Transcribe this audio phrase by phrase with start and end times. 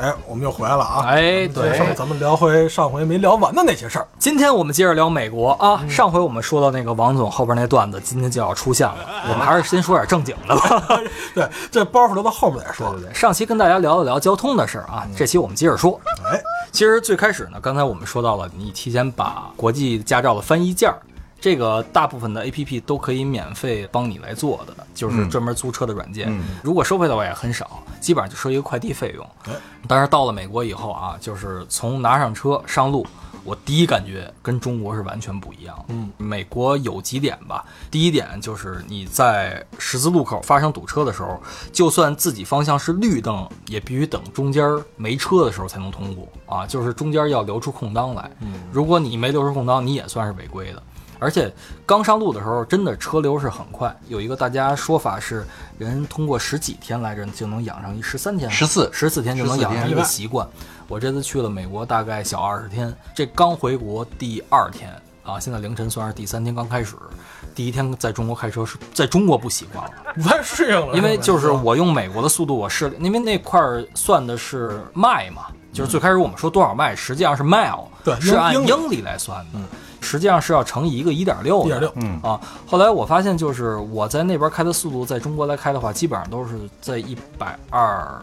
[0.00, 1.04] 哎，我们又回来了啊！
[1.08, 4.08] 哎，对，咱们聊回上回没聊完的那些事儿。
[4.18, 5.86] 今天我们接着聊美国啊。
[5.86, 8.96] 上回我们说到那个王总后边那段子，今天就要出现了。
[9.28, 11.00] 我们还是先说点正经的吧。
[11.34, 12.90] 对，这包袱留到后面再说。
[12.92, 16.00] 对对，上期跟大家聊了聊交通的事儿啊，这期我们接着说。
[16.32, 16.40] 哎，
[16.72, 20.96] 其实最开始呢，刚才我们说到了，你提前把国际驾照的翻译件儿。
[21.40, 26.30] 这个大部分的 A P P 都可以免费帮你来做的，就是专门租车的软件。
[26.62, 29.26] 如果收费的话也很少，基本上就收一个快递费用。
[29.88, 33.06] 但是到了美国以后啊，就是从拿上车上路，
[33.42, 35.84] 我第一感觉跟中国是完全不一样。
[35.88, 48.30] 嗯，美国有几点吧，第一点就是你在十字路口发生堵车的时候，就算自己方向是绿灯，也必须等中间没车的时候才能通过啊，就是中间要留出空当来。
[48.40, 50.82] 嗯，如果你没留出空当，你也算是违规的。
[51.20, 51.52] 而且
[51.86, 53.94] 刚上路的时候，真的车流是很快。
[54.08, 55.46] 有一个大家说法是，
[55.78, 60.48] 人通过十几天来着就能养成一十三天，十四十四天就能养成一个习惯。
[60.88, 64.90] 我这次去了美国，大概小二十天，这刚回国第二天
[65.22, 66.96] 啊，现在凌晨算是第三天刚开始。
[67.54, 70.96] 第一天在中国开车是在中国不习惯了，不太适应了。
[70.96, 79.58] 因为就是我用美国的速度，我试，因为那块儿算的是迈嘛，就是最开始我们说多少迈，实际上是 mile，对，是按英里来算的。
[80.00, 82.40] 实际上是要乘以一个一点六，一点六，嗯啊。
[82.66, 88.20] 后来我发现，就是我在那边开的速度，在中国来开的话，基本上都是在一百二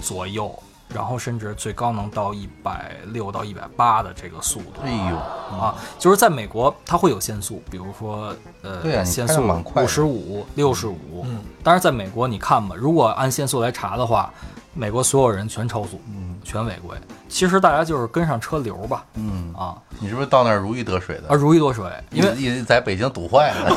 [0.00, 0.52] 左右，
[0.94, 4.80] 然后甚至最高能到一百六到一百八的这个速度。
[4.82, 5.16] 哎呦
[5.56, 9.42] 啊，就是在美国它会有限速，比如说呃，限速
[9.74, 11.24] 五十五、六十五。
[11.24, 14.32] 嗯，但是在美国你看吧，如果按限速来查的话，
[14.74, 16.96] 美国所有人全超速，嗯，全违规。
[17.28, 21.28] 其实大家就是跟上车流吧，嗯啊，你是不是到那儿如鱼得水的？
[21.28, 23.76] 啊，如鱼得水，因为你在北京堵坏了，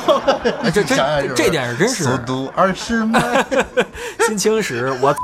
[0.71, 2.03] 这这这点是真实。
[2.03, 3.45] 速度二十迈，
[4.27, 5.13] 心情使我。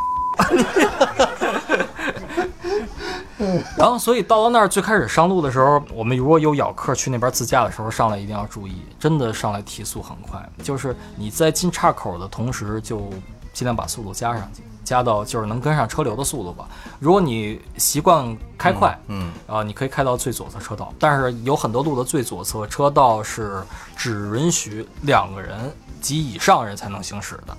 [3.77, 13.09] 然后，所以到了那儿，最开始上路的时候，我们如果有咬客去那边自驾的时候，上来一定要注意，真的上来提速很快，就是你在进岔口的同时，就
[13.57, 14.61] 尽量把速度加上去。
[14.83, 16.65] 加到就是能跟上车流的速度吧。
[16.99, 20.93] 如果你习惯开快，嗯，啊，你可以开到最左侧车道。
[20.99, 23.61] 但是有很多路的最左侧车道是
[23.97, 27.57] 只允许两个人及以上人才能行驶的。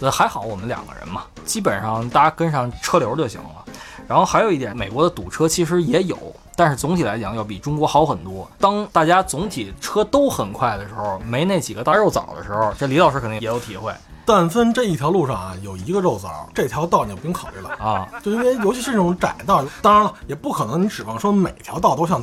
[0.00, 3.64] 那还好我们两个人嘛，基本上大家跟上车流就行了。
[4.06, 6.18] 然后还有一点，美国的堵车其实也有，
[6.56, 8.46] 但是总体来讲要比中国好很多。
[8.58, 13.94] 当大家总体车都很快的时候，没那几个大肉枣的时候，这李老师肯定也有体会。
[14.26, 18.06] 但分这一条路上啊，有一个肉枣，这条道你就不用考虑了啊。
[18.22, 22.20] 就因为尤其是这种窄道，当然了，也不可能你指望说每条道都像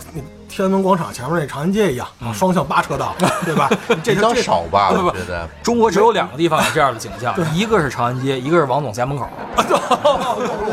[0.49, 3.15] 天安门广场前面那长安街一样啊，双向八车道，
[3.45, 3.69] 对吧？
[4.03, 4.91] 这条少吧？
[4.91, 9.25] 不不觉得中国只有两个地方有这样的景象，一个是长安街，一个是王总家门口。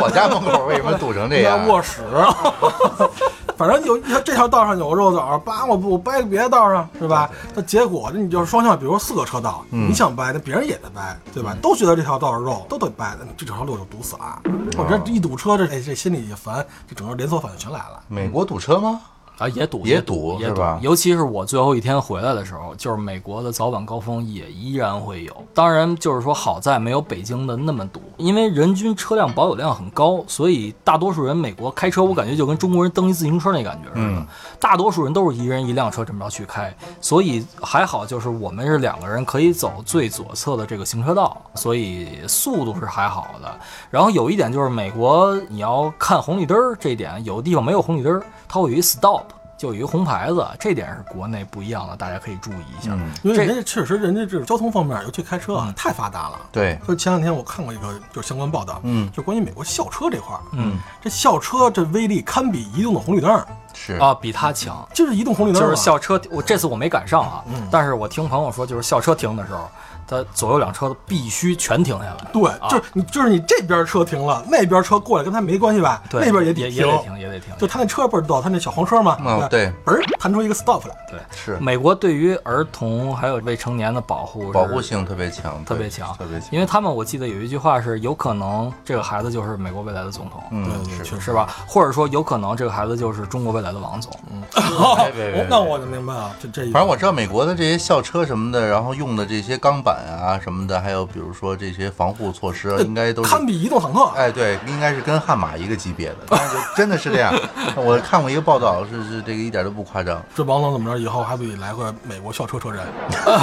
[0.03, 1.67] 我家门口为什么堵成这样？
[1.69, 2.03] 卧室。
[3.61, 7.31] 反正有这条道上有个肉枣，叭我不掰别的道上是吧？
[7.55, 11.55] 那结果你就是双向，比如四个车道，你想掰，那别人也得掰，对吧？
[11.61, 14.41] 都觉得这条道是肉，都得掰，这整条路就堵死了。
[14.79, 18.03] 我这一堵车，这这心里也烦，这整个连锁反应全来了。
[18.09, 18.99] 美国堵车吗？
[19.41, 20.63] 啊，也堵，也堵，也堵？
[20.83, 25.35] 尤其是我最后一天回来的时候，就是美国的早晚高峰也依然会有。
[25.55, 34.27] 当然，就是说好在没有北京的那么堵，因为人均车辆保有量很高，所以大多数人美国开车，我感觉就跟中国人蹬一自行车那感觉似的。
[34.59, 43.51] 大多数人都是一人一辆车这么着去开，所以还好，就是我们是两个人可以走最左侧的这个行车道，所以速度是还好的。
[43.91, 49.23] 然后有一点就是美国你要看红绿灯儿这一点，有的地方没有红绿灯儿，它会有一 stop。
[49.61, 52.97] 就有一个红牌子，这点是国内不一样的，大家可以注意一下。
[53.23, 56.41] 因为人家确实，人家这交通方面，尤其开车啊，太发达了。
[56.51, 63.97] 对，就前两天我看过一个就是相关报道，嗯，就关于美国校车这块儿，嗯，这校车这威力堪比移动的红绿灯，是。
[63.97, 64.89] 啊，比它强。
[64.95, 69.71] 就是移动红绿灯，就是校车，我这次我没赶上啊，但是我听朋友说，就是校车停的时候。
[70.11, 72.17] 它左右两车必须全停下来。
[72.33, 76.03] 对，啊就是你，就是你这边车停了，那边车过来跟他没关系吧？
[76.11, 77.55] 对，那边也也得也得停，也得停。
[77.59, 86.49] 就他那车倍儿逗，他那小黄车嘛，嗯对，嘣儿弹出一个 stop 来，对，是美国对于儿童还有未成年的保护保护性特别强，特别强，特别强。
[86.51, 90.71] 因为他们我记得有一句话是，有可能这个孩子就是美国未来的总统，嗯，
[91.05, 91.49] 是是吧？
[91.67, 94.11] 或者说有可能这个孩子就是中国未来的王总。
[94.51, 104.05] 别别别哦那我就明白了，这这反正我知道美国的这些校车什么的，然后用的这些钢板啊什么的，还有比如说这些防护措施，应该都是堪比移动坦克。
[104.17, 107.33] 哎，对，应该是跟悍马一个级别的，但是就真的是这样。
[107.77, 110.23] 我看过一个报道，是是这个一点都不夸张。
[110.35, 110.99] 这王总怎么着？
[110.99, 112.87] 以后还不得来个美国校车车站？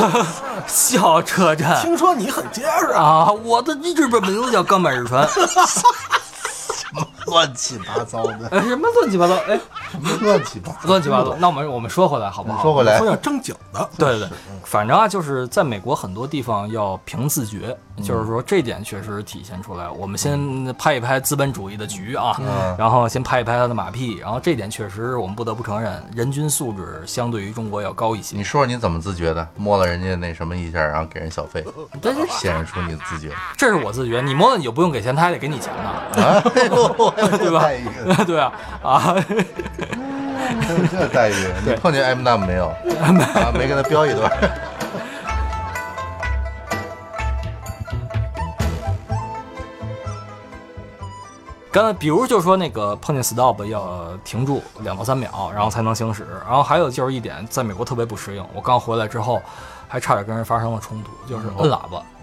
[0.67, 3.01] 校车站听说你很结实啊！
[3.27, 5.27] 啊，我的日本名字叫钢板日川，
[7.27, 9.35] 乱七八糟的，哎，什么乱七八糟？
[9.47, 9.59] 哎，
[9.91, 10.79] 什么乱七八糟。
[10.83, 11.35] 乱七八糟。
[11.39, 12.61] 那我们我们说回来好不好？
[12.61, 19.89] 说回来说，点正经的，对对对，反正啊，就是在美国很多地方要凭自觉，就是说这点确实体现出来。
[19.89, 28.43] 我们先拍一拍资本主义的局啊，嗯然后先拍一拍他的马屁，然后这点确实我们不得不承认，人均素质相对于中国要高一些你。
[28.43, 29.47] 说说你怎么自觉的？
[29.55, 31.63] 摸了人家那什么一下，然后给人小费，
[32.01, 36.43] 但是显示出你的自觉这是我自觉，你摸了你就不用给钱，他还得给你钱呢，啊！
[36.55, 37.89] 哎呦， 对吧待遇，
[38.25, 38.51] 对啊
[38.83, 39.15] 啊，
[40.67, 41.33] 这这待遇，
[41.65, 42.67] 你碰见 M 大没有？
[42.67, 44.31] 啊，没跟他飙一段。
[51.69, 56.25] 刚才比如就说那个碰见 stop 要停住两到三秒，然后才能行驶。
[56.45, 58.43] 然后还有就是一点，在美国特别不适应。
[58.53, 59.39] 我刚回来之后，
[59.87, 62.01] 还差点跟人发生了冲突，就是摁喇叭。
[62.01, 62.16] 嗯，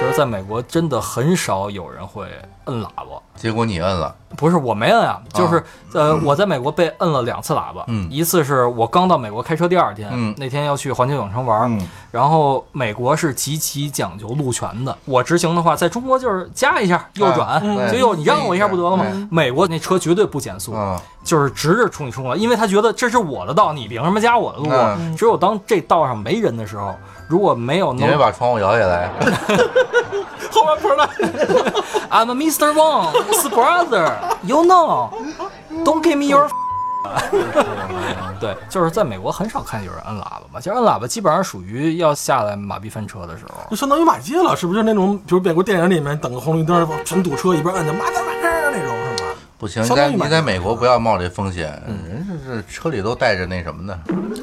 [0.00, 2.26] 就是在美国真的很少有人会
[2.64, 3.20] 摁喇叭。
[3.36, 5.62] 结果你摁了，不是我没摁啊，就是、
[5.94, 8.06] 呃，我在美国被摁了两次喇叭，嗯。
[8.10, 10.34] 一次是我刚到美国开车第二天，嗯。
[10.38, 11.88] 那天要去环球影城玩，嗯。
[12.10, 17.90] 然后美国是极其讲究路权的，我直行的话，在中国就是加一下右转，嗯。
[17.90, 19.04] 就右你让我一下不得了吗？
[19.10, 26.94] 嗯美国那车绝对不减速，啊，就是直着冲你冲过来，因为他觉得这是我的道，你凭什么加我的路只有当这道上没人的时候，
[27.30, 29.08] 如果没有你没把窗户摇下来？
[30.50, 31.06] 后面不是来
[32.10, 32.72] ，I'm Mr.
[32.74, 34.12] Wang's brother.
[34.42, 35.10] You know,
[35.84, 36.48] don't give me your.
[38.40, 43.54] 对，就是在美国很少看有人摁喇叭吧，就摁喇叭基本上属于要下来马逼翻车的时候。
[43.70, 44.80] 就相当于骂街了，是不是？
[44.80, 48.29] 就那种，比如美国电影里面等个红绿灯，全堵车，一边摁着骂街骂街那种，是吧？
[49.60, 53.98] 不行，你在你在美国不要冒这风险，人这是车里都带着那什么的。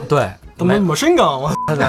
[0.08, 1.86] 对，都没抹身杠，我对对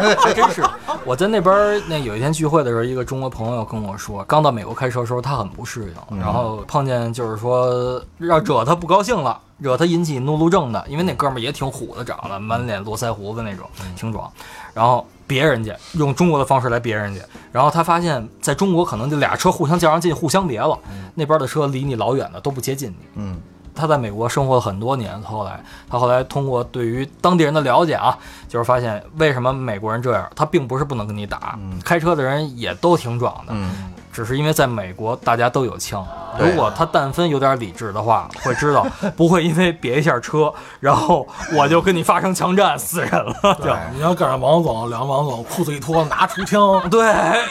[0.00, 0.64] 对，还 真是。
[1.04, 14.32] 我在那边儿那有一天聚会的时候，一个中国朋友跟我说，刚到美国开车的时候，他很不适应，然后碰见就是说让惹他不高兴了，惹他引起怒路症的，因为那哥们儿也挺虎的，长得满脸络腮胡子那种，挺壮。
[14.72, 17.20] 然后别人家用中国的方式来别人家，
[17.52, 20.76] 然后他发现在中国可能就俩车互相较上劲，互相别了，
[21.14, 22.96] 那边的车离你老远的都不接近你。
[23.14, 23.40] 嗯，
[23.72, 28.18] 他在美国生活了很多年，后来他后来通过对于当地人的了解啊，
[28.48, 33.70] 就是发现为什么美国人这样，他并不是不能跟你打，开车的人也都挺壮的，嗯
[34.12, 36.06] 只是因为在美国大家都有枪，
[36.38, 38.86] 如果他但分有点理智的话，会知道
[39.16, 47.00] 不会因为别一下车，然后我就跟你发生枪战死人了，对你要赶上王总，两个王总裤子一脱，拿出枪， 对。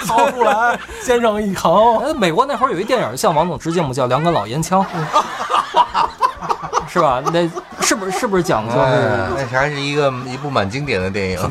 [0.05, 4.83] 掏出来， 肩上一扛，哎，美国那会儿有一电影向王总致敬嘛，叫《两杆老烟枪》，
[6.87, 7.21] 是吧？
[7.31, 7.47] 那
[7.81, 8.79] 是不是是不是讲究是？
[8.79, 11.45] 哎，那还是一个一部蛮经典的电影，是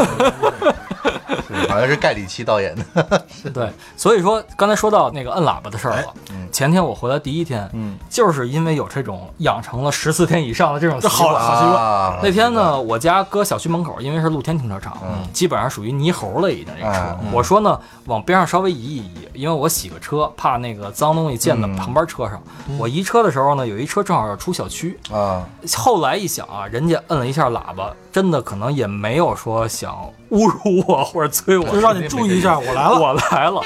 [1.69, 3.23] 好像是盖里奇导演的。
[3.53, 6.15] 对，所以说刚才说到那个摁喇叭的事儿了。
[6.51, 11.41] 前天我回来第一天，嗯，就是因为有这种养成了十四天以上的这种习惯。
[11.41, 16.89] 好习惯啊那天呢，我家搁小区门口，因为是露天停车场，嗯基本上属于泥猴了已经这车。
[16.89, 22.43] 嗯嗯我说呢，往边上稍微移一移，因为我洗个车，怕那个脏东西溅到嗯旁边车上。
[22.79, 25.45] 我移车的时候呢，有一车正好要出小区，啊，
[25.77, 29.95] 后来一想啊，人家摁了一下喇叭，真的可能也没有说想
[30.31, 32.99] 侮辱我或者催我， 就让你注意一下，我来了。
[32.99, 33.61] 我来了。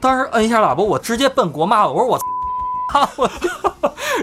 [0.00, 2.18] 当时摁一下喇叭，我直接奔国骂了，我说我
[2.92, 3.30] 操， 我。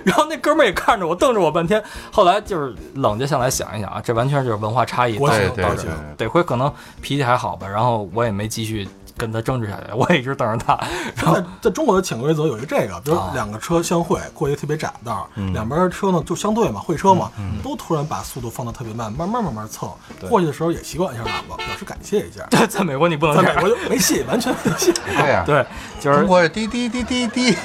[0.03, 1.81] 然后那哥们儿也看着我，瞪着我半天。
[2.11, 5.29] 后来就是冷静下来想一想啊，这完全就是文化差异导
[5.75, 6.15] 致的。
[6.17, 10.77] 得亏可能脾气还好吧，然后我也没继续跟他争执下来， 我也一直瞪着他。
[11.15, 17.31] 然后在在中国的潜规则有一个这个，比如啊两个车相会过一个特别窄的道，嗯两边车呢就相对嘛，会车嘛，
[17.63, 19.89] 都突然把速度放得特别慢，慢慢慢慢蹭。
[20.29, 22.45] 过去的时候也习惯一下喇叭，表示感谢一下。
[22.67, 24.91] 在美国你不能在美国，就没戏，完全没戏。
[24.93, 25.65] 对呀，对，
[25.99, 27.57] 就是中国是滴滴滴滴滴，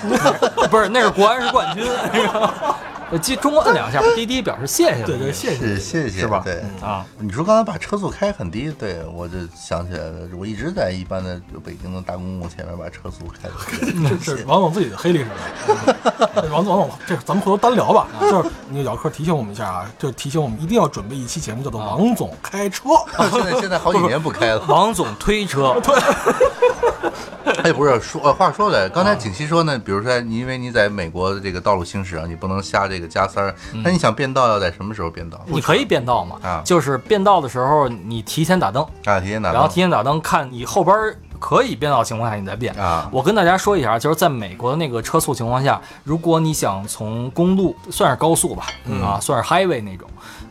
[0.70, 2.74] 不是那是国安是冠军，那个
[3.10, 5.78] 呃，记中国摁两下，滴滴表示谢谢对对，谢谢。
[5.78, 6.62] 谢谢是吧对。
[6.80, 7.04] 啊。
[7.18, 13.54] 你说刚才把车速开很低，对我就想起来了，我一直在一般的北京的大公共前面把车速开的
[14.24, 15.26] 这是王总自己的黑历史。
[16.42, 18.06] 嗯王总，王总，这咱们回头单聊吧。
[18.20, 22.88] 就是那个姚科提醒我们一下啊，就提醒我们一定要准备一期节目，叫做《王总开车》。
[23.30, 24.64] 现在现在好几年不开了。
[24.68, 25.74] 王总推车，
[27.64, 35.40] 哎，不是说呃，话说来，刚才景熙说呢，比如说你因为你在美国的这个道路行驶啊，你不能瞎这个加塞儿，那你想变道要在什么时候变道？
[35.46, 36.36] 你可以变道嘛？
[36.42, 40.94] 啊就是变道的时候，你提前打灯，啊，提前打灯，然后提前打灯，看你后边
[41.38, 42.74] 可以变道情况下，你再变。
[42.74, 48.66] 啊我跟大家说一下，就是在美国的那个车速情况下，如果你想从公路算是高速吧，
[49.02, 50.08] 啊，算是 highway 那种，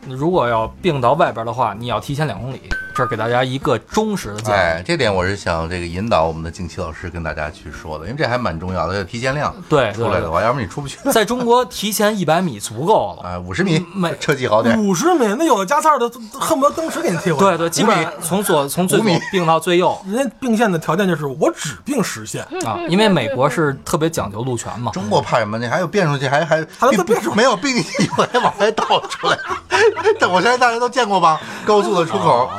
[0.08, 2.60] 如果要并到外边的话，你要提前两公里。
[3.00, 4.58] 这是给大家一个忠实的建议。
[4.58, 10.98] 哎，这点我是想这个引导我们的景琦老师跟大家去说的，因为这还蛮重要的，要提前量对出来的话，要不然你出不去。
[11.10, 13.26] 在中国提前一百米足够了。
[13.26, 17.56] 啊，五十米每车技好点，五十米，那有的加塞儿的恨不得蹬石给你踢回来。
[17.56, 24.92] 对对，基本上从左从最左并到最右人家并线的条件就是我只并实线，啊，因为美国是特别讲究路权嘛。
[24.92, 25.66] 中国怕什么你？
[25.66, 29.38] 还有变出去，还还还能变出来没有并进去以后还往外倒出来。
[30.20, 31.40] 这我相信大家都见过吧？
[31.64, 32.50] 高速的出口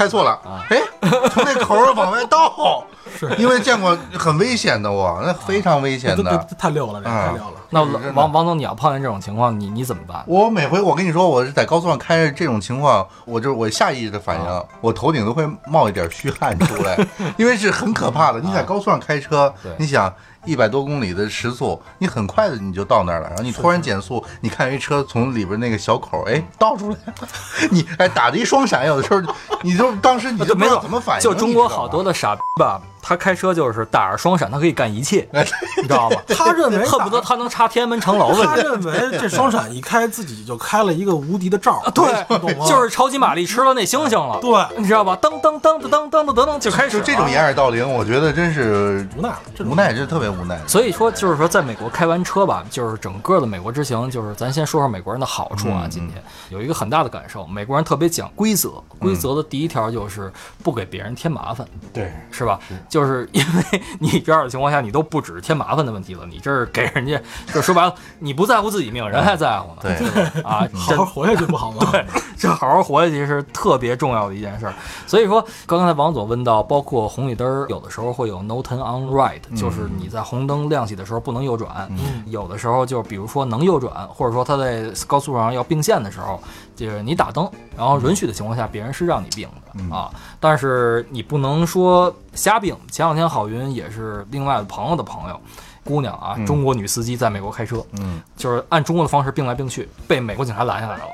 [0.00, 0.40] 开错了，
[0.70, 0.80] 哎，
[1.28, 2.82] 从那口往外倒，
[3.28, 6.46] 是因为见过很危险的我，那非常危险的。
[6.58, 7.52] 太溜了，太溜了。
[7.72, 10.24] 那王王总，你要碰见这种情况，你你怎么办？
[10.26, 16.98] 我每回我跟你说，我是在高速上开着这种情况，我就我下意识的反应，啊我头顶都会冒一点虚汗出来，
[17.38, 18.40] 因为是很可怕的。
[18.40, 20.12] 你在高速上开车你想
[20.44, 27.28] 一百多公里的时速，你很快的你就到那儿了，然后你突然减速，你看一车从里边那个小口哎倒出来了，
[27.70, 29.20] 你哎打着一双闪，有的时候
[29.62, 31.22] 你就当时你就没有，怎么反应。
[31.22, 35.46] 就中国好多的傻逼吧，他开车就是打着双闪，他可以干一切，哎
[35.78, 36.16] 你知道吗？
[36.28, 38.54] 他认为恨不得他能插天安门城楼他。
[38.56, 41.90] 认为这双闪 一开，自己就开了一个无敌的罩儿。
[41.92, 42.04] 对
[42.38, 42.66] 懂吗？
[42.66, 45.16] 就是超级玛丽吃了那星星了，对你知道吧？
[45.20, 49.32] 噔噔噔噔噔噔噔噔就开始就这种掩耳盗铃，我觉得真是无奈，
[49.64, 50.60] 无奈，是特别无奈。
[50.66, 55.82] 所以说，就是说，在美国开完车吧，就是整个的美国之行，就是咱先说说美国人的好处啊。
[55.84, 62.58] 嗯今天有一个很大的感受，美国人特别讲规则，规则的第一条就是不给别人添麻烦，对，是吧？
[62.90, 67.18] 就是因为你这样的情况下，你都不止添麻烦的问题了，你这是给人家，
[67.54, 69.80] 就说白了，你不在乎自己命，人还在乎呢。
[69.80, 71.86] 对啊， 好好活下去不好吗？
[71.92, 72.04] 对，
[72.36, 74.74] 这好好活下去是特别重要的一件事儿。
[75.06, 81.88] 所以说，刚才王总问到，包括红绿灯儿，有的时候会有 no turn on right，就是你在红灯亮起的时候不能右转；
[82.26, 86.42] 有的时候就比如说能右转，或者说他在高速上要并线的时候，
[86.74, 92.76] 就是你打灯，然后允许的情况下，别人是让你并的啊，但是你不能说瞎并。
[92.90, 95.40] 前两天郝云也是另外的朋友的朋友。
[95.82, 101.04] 姑娘啊，中国女司机在美国开车，嗯，就是按中国的方式并来并去，被美国警察拦下来了。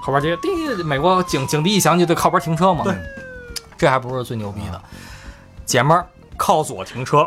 [0.00, 2.84] 后边这个滴，美国警警笛一响，就得靠边停车嘛。
[2.84, 2.96] 对，
[3.76, 4.80] 这还不是最牛逼的，
[5.66, 7.26] 姐们儿靠左停车，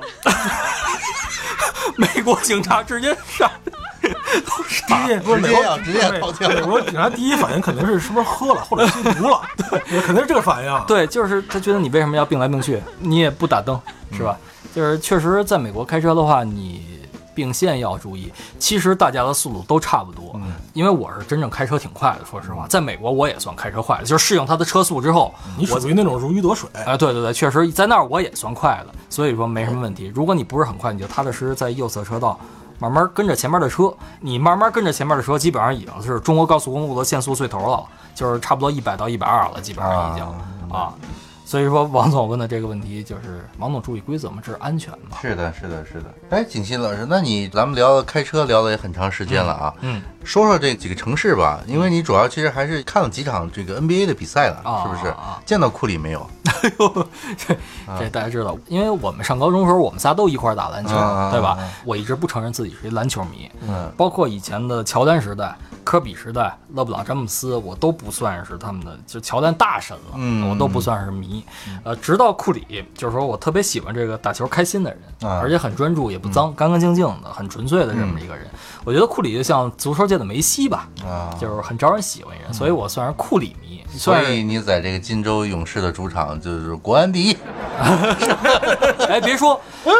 [1.97, 3.51] 美国警察直接上，
[4.87, 10.83] 第一不是美国直接要直接对掏枪美国警察第一反应肯定是是不是喝了或者吸毒了， 对，肯定是这个反应。
[10.87, 13.79] 对，就是他觉得你为什么要并来并去，你也不打灯，
[14.11, 14.37] 是吧？
[14.73, 16.95] 就是确实在美国开车的话，你。
[17.35, 20.39] 并线要注意，其实大家的速度都差不多，
[20.71, 30.09] 因为我是真正开车挺快的，说实话，在美国我也算开车快的，就是适应它的车速之后，你属于那种如鱼得水，哎，对对对，确实在那儿我也算快的，所以说没什么问题。
[30.15, 32.39] 如果你不是很快，你就踏踏实实在右侧车道
[32.79, 40.25] 慢慢跟着前面的车，你慢慢跟着前面的车，基本上已经是中国高速公路的限速最头了，就是差不多一百到一百二了，基本上已经
[40.75, 40.93] 啊。
[41.47, 45.17] 所以说，王总问的这个问题就是，王总注意规则嘛，这是安全嘛。
[45.21, 46.05] 是的，是的，是的。
[46.31, 55.39] 哎，景新老师，那你咱们聊开车聊的也很长时间了啊，嗯，说说这几个城市吧，因为你主要其实还是看了几场这个 NBA 的比赛了，啊是不是啊？
[55.45, 56.27] 见到库里没有？
[56.45, 57.55] 哎呦，这
[57.99, 61.57] 这大家知道，因为我们上高中的时候，我们仨都一块打篮球，啊对吧？
[61.85, 71.43] 我一直不承认自己是一篮球迷，嗯，包括以前的乔丹时代、科比时代、勒布朗、詹姆斯，我都不算是他们的，就乔丹大神了，嗯我都不算是迷。
[71.83, 78.47] 呃，直到库里，就是说我特别喜欢这个打球开心的人，啊而且很专注，也不脏，干干净净的，很纯粹的这么一个人。
[78.83, 87.37] 我觉得库里就像足球界的梅西吧，啊，就是很招人喜欢人，所以我算是库里迷，所以你在这个金州勇士的主场就是国安第一。
[89.07, 89.59] 哎，别说，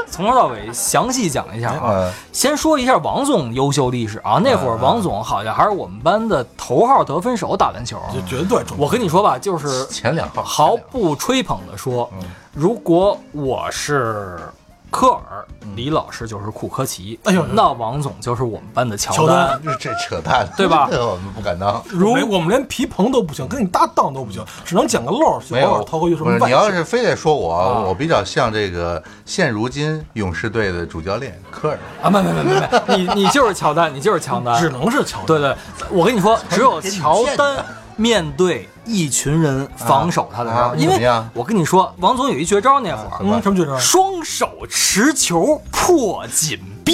[0.10, 8.00] 从头到尾详细讲一下先说一下王总优秀历史啊，那会儿王总好像还是我们班的头号得分手，打篮球。
[8.14, 8.78] 就绝对中。
[8.78, 10.44] 我跟你说吧，就是前两号。
[10.44, 12.10] 毫不吹捧的说，
[12.54, 14.40] 如果我是
[14.96, 21.84] 科尔，李老师就是库科奇，哎呦那王总就是我们班的乔乔丹这这扯淡，对吧这 我们不敢当。
[21.92, 31.80] 没我们连皮蓬都不行，跟你搭档都不行，只能捡个漏儿，没有，偶尔掏个什不是么你要是非得说我，啊我比较像这个现如今勇士队的主教练科尔。
[32.02, 32.54] 啊，没没没没
[32.88, 35.26] 没，你你就是乔丹，你就是乔丹，只能是乔丹。
[35.28, 35.54] 对对，
[35.92, 37.58] 我跟你说，只有乔丹
[37.98, 43.78] 面对一群人防守他的时候，啊因为我跟你说，王总有一绝招，那会儿、嗯，什么绝招？
[43.78, 46.94] 双手持球破紧逼，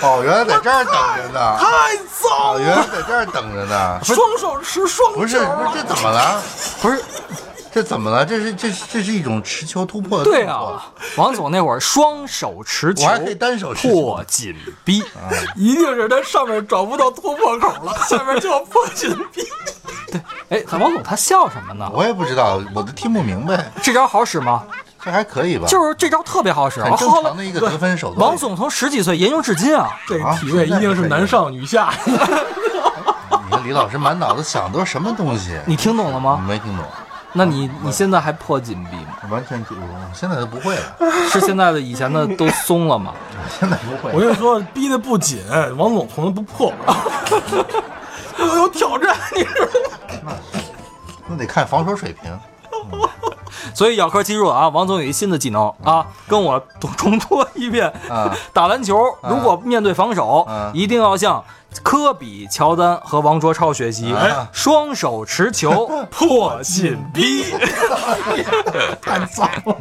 [0.00, 1.56] 哦，原来在这儿等着呢。
[1.58, 4.00] 太脏哦，原来在这儿等着呢。
[4.02, 6.42] 双手持双不是，不是，这怎么了？
[6.80, 7.04] 不是？
[7.74, 8.24] 这怎么了？
[8.24, 14.54] 这是这是这是一种持球突破的对动作啊，王总那会儿双手持球，我还可以单手持球破紧
[14.84, 15.02] 逼，
[15.56, 19.42] 一定是他上面找不到突破口了，下面就要破紧逼。
[20.12, 21.90] 对哎，王总他笑什么呢？
[21.92, 23.72] 我也不知道，我都听不明白。
[23.82, 24.62] 这招好使吗？
[25.04, 25.66] 这还可以吧？
[25.66, 28.28] 就是这招特别好使，很正常的一个得分手段。
[28.28, 31.92] 王总从十几岁研究至今啊，这个体位一定是男上女下。
[32.06, 35.58] 你看李老师满脑子想的都是什么东西？
[35.66, 36.40] 你听懂了吗？
[36.46, 36.86] 没听懂，
[37.36, 39.28] 那你你现在还破紧逼吗？
[39.28, 40.82] 完全记不住，现在都不会了，
[41.30, 43.12] 是现在的以前的都松了吗？
[43.58, 44.20] 现在不会我。
[44.20, 45.42] 跟你说，逼得不紧，
[45.76, 46.72] 王总从来不破。
[48.38, 50.32] 有有挑战，你知道吗？
[51.26, 52.30] 那得看防守水平。
[53.74, 61.42] 所以咬科记住了啊，王总有一新的技能啊，跟我重重说一遍啊打篮球如果面对防守啊，一定要向
[61.82, 67.44] 科比、乔丹和王卓超学习啊，双手持球 破信逼。
[69.02, 69.76] 太脏了，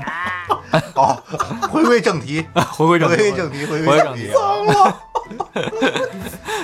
[0.94, 1.22] 好
[1.70, 4.30] 回归正题，回归正题，回归正题，回回归正题。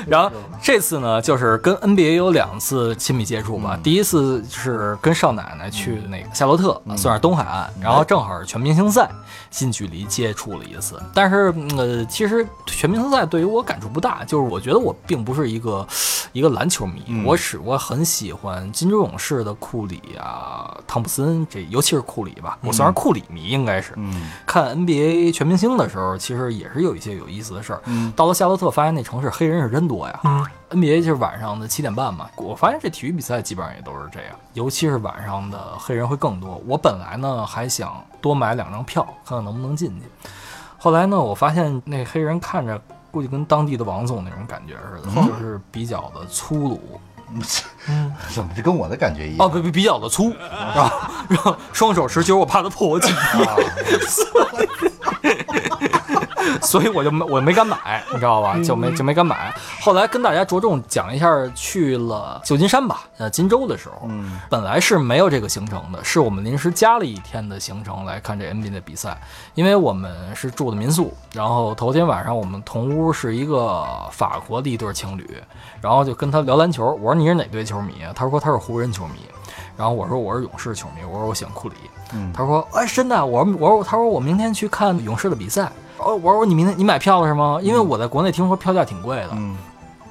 [0.08, 3.80] 然后这次呢，就是跟 NBA 有两次亲密接触吧。
[3.82, 9.10] 第一次是跟少奶奶去那个夏洛特，算是东海岸，然后正好是全明星赛，
[9.52, 11.00] 近距离接触了一次。
[11.14, 15.88] 但是嗯呃，其实全明星赛对于我感触不大，就是我觉得我并不是一个
[16.32, 23.94] 一个篮球迷，我是我很喜欢金州勇士的库里啊、汤普森这，尤其是库里吧，我算是库里迷，应该是。
[24.00, 27.82] 嗯，看 NBA 全明星的时候，其实也是有一些有意思的事儿。
[27.86, 30.20] 嗯到了夏洛特，发现那城市黑人是真多呀。
[30.24, 36.62] 嗯 NBA 就是晚上的七点半嘛，我发现这体育比赛基本上也都是这样，尤其是晚上的黑人会更多。
[36.68, 40.04] 我本来呢还想多买两张票，看看能不能进去。
[40.78, 42.80] 后来呢，我发现那黑人看着
[43.12, 47.00] 估计跟当地的王总那种感觉似的，就是比较的粗鲁。
[48.34, 49.48] 怎么就跟我的感觉一样？
[49.48, 50.34] 哦，比比比较的粗，
[50.76, 50.92] 然后
[51.30, 54.89] 然后双手持球，我怕他破我紧逼，
[56.62, 58.58] 所以我就没我没敢买，你知道吧？
[58.64, 59.54] 就没就没敢买。
[59.82, 69.18] 后来跟大家着重讲一下，去了旧金山吧，呃，金州的时候，嗯本来是没有这个行程的，是我们临时加了一天的行程来看这 NBA 的比赛，
[69.56, 75.38] 因为我们是住的民宿，然后头天晚上我们同屋是一个法国的一对情侣，
[75.82, 78.12] 然后就跟他聊篮球，我说你是哪队球迷啊？
[78.16, 79.20] 他说他是湖人球迷，
[79.78, 81.76] 然后我说我是勇士球迷，我说我喜欢库里，
[82.14, 87.60] 嗯他说哎真的，我说我说他说我明天去看勇士的比赛，哦我说你明天你买票了是吗？
[87.62, 89.58] 因为我在国内听说票价挺贵的，嗯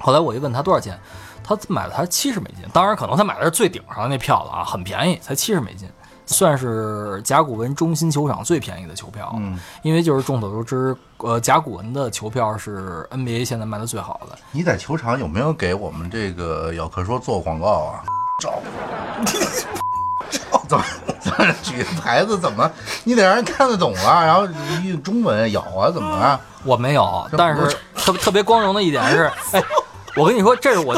[0.00, 0.98] 后来我一问他多少钱，
[1.42, 5.88] 他买了才七十美金，当然可能他买的是最顶上的那票了啊，很便宜，才七十美金，
[6.24, 9.36] 算是甲骨文中心球场最便宜的球票了。
[9.38, 14.38] 嗯，因为就是众所周知，呃，甲骨文的球票是 NBA 现在卖的最好的。
[14.52, 18.04] 你在球场有没有给我们这个咬客说做广告啊？
[18.40, 18.60] 照，
[19.24, 19.77] 照
[20.68, 20.84] 怎么
[21.20, 22.70] 怎么举牌子怎么？
[23.04, 24.46] 你得让人看得懂啊，然后
[24.84, 26.38] 用中文咬啊，怎么啊？
[26.64, 29.62] 我没有，但是特特别光荣的一点是， 哎，
[30.16, 30.94] 我跟你说，这是我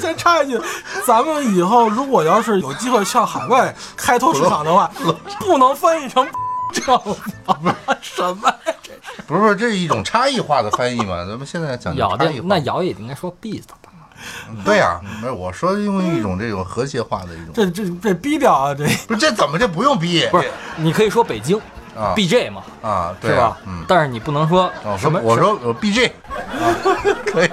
[0.00, 0.60] 先插一句，
[1.06, 4.90] 咱们以后如果要是有机会向海外开拓市场的话，
[5.40, 6.26] 不能翻译成
[6.72, 7.02] 这样
[7.44, 7.56] 吧？
[8.00, 8.74] 什么呀？
[8.82, 11.24] 这是不是不是，这是一种差异化的翻译嘛？
[11.26, 12.42] 咱们现在讲咬差异化。
[12.42, 13.76] 的那咬也应该说 beast 吧。
[14.64, 18.74] 对呀、没有我说用一种这种和谐化的一种，这这这逼掉啊！
[18.74, 20.26] 这不是这怎么这不用逼？
[20.30, 21.58] 不是，你可以说北京
[21.96, 23.58] 啊 BJ 嘛，啊，对是吧啊？
[23.66, 26.74] 嗯，但是你不能说哦什么我说我 BJ 啊，
[27.26, 27.50] 可以，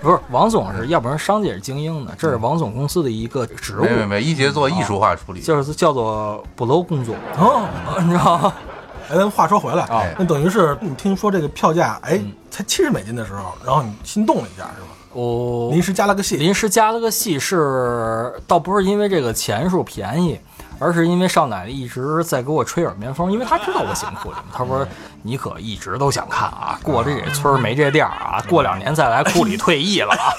[0.00, 7.66] 不是王总是，要不然商界是精英的，这是王总公司的一个职务没，没没，一节做艺术化处理，就是叫做捕楼工作，哦，
[8.00, 8.52] 你知道吗？
[9.10, 14.88] 哎，咱话说回来啊那等于是你听说这个票价，哎，才七十美金的时候，然后你心动了一下，是吧？
[15.18, 20.38] 我临时加了个戏，临时加了个戏是，倒不是因为这个钱数便宜，
[20.78, 24.44] 而是因为少奶奶一直在给我吹耳边风，因为她知道我喜欢库里嘛。
[24.52, 24.86] 她说
[25.22, 26.78] 你可一直都想看啊。
[26.82, 30.30] 过这村儿没这店儿啊， 过两年再来，库里退役了啊，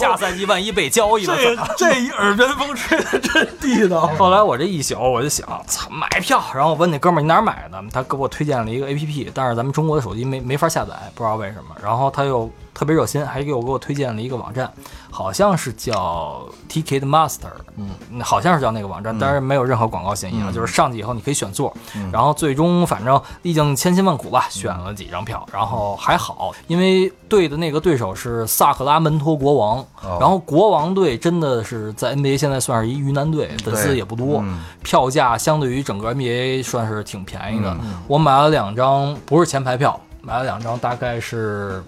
[0.00, 1.92] 下赛季万一被交易了怎这？
[1.92, 4.06] 这一耳边风吹的真地道。
[4.18, 6.42] 后来我这一宿我就想，操，买票。
[6.54, 7.82] 然后我问那哥们儿你哪儿买的？
[7.92, 11.76] 他给我推荐了一个 A P P，但是咱们中国的手机没没法下载，不知道为什么。
[11.82, 14.70] 然后他又特别热心，还给我给我推荐了一个网站，
[15.10, 20.50] 好像是叫 Ticket Master，嗯，好像是叫那个网站，但是没有任何广告嫌疑啊。
[20.52, 21.74] 就是上去以后你可以选座，
[22.12, 30.18] 然后最终反正历经千辛万苦吧，选了几张票，然后还好，因为对的那个对手是萨克拉门托国王，哦。
[30.20, 34.60] 然后国王队真的是在 NBA 现在算是一鱼腩队，粉丝也不多，嗯。
[34.82, 37.76] 票价相对于整个 NBA 算是挺便宜的。
[38.06, 41.82] 我买了两张，不是前排票，买了两张，大概是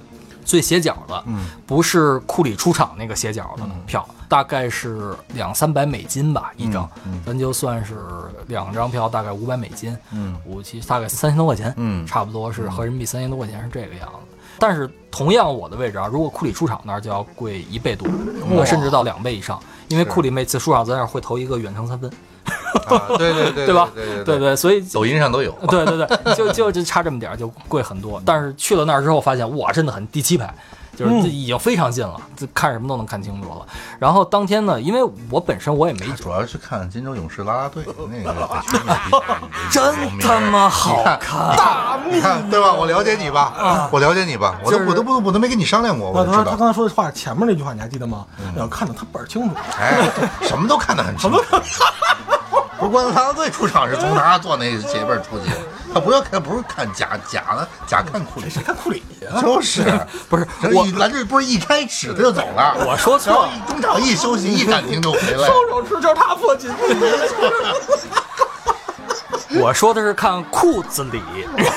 [0.45, 1.47] 最斜角的，嗯。
[1.67, 7.97] 不是库里出场那个斜角的票，大概是两三百美金吧一张，嗯咱就算是
[8.47, 10.37] 两张票，大概五百美金，嗯。
[10.45, 14.37] 五七大概三千多块钱，嗯差不多是合人民币三千多块钱是这个样子。
[14.59, 18.09] 但是同样我的位置啊，如果库里出场那儿就要贵一倍多，
[18.51, 22.09] 呃甚至到两倍以上，因为库里每次出场在那儿会投一个远程三分，
[22.87, 23.89] 啊对对对 对吧？
[23.95, 25.51] 对对对对，所以抖音上都有。
[25.69, 28.21] 对对对，就就就差这么点儿，就贵很多。
[28.25, 30.53] 但是去了那儿之后，发现哇，真的很第七排，
[30.97, 33.67] 就是这已经非常近了，这看什么都能看清楚了。
[33.99, 38.49] 然后当天呢，因为我本身我也没主要是看金州勇士啦啦队那个
[39.71, 42.73] 真他妈好看，大面对吧？
[42.73, 46.57] 我了解你吧，我了解你吧，我都就是我都不我都没跟你商量过，我知道他。
[46.57, 48.27] 刚才说的话前面那句话你还记得吗？
[48.57, 49.55] 要看的他倍儿清楚。
[49.79, 50.09] 哎，
[50.43, 51.41] 什么都看得很清楚。
[52.85, 55.51] 不是光啦啦队出场是从他坐那前边出去，
[55.93, 59.41] 他不要看不是看假假的假看库里，谁看库里呀？
[59.41, 59.83] 就是
[60.29, 65.47] 不是这我一篮队不是一开始他就走了，我说错中场一休息一暂停就回来。
[65.49, 66.75] 双手持球踏破锦衣。
[69.63, 71.21] 我说的是看裤子里，